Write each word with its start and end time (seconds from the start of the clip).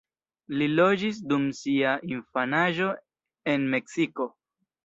Li 0.61 0.67
loĝis 0.79 1.19
dum 1.33 1.45
sia 1.59 1.93
infanaĝo 2.15 2.91
en 3.55 3.71
Meksiko. 3.75 4.31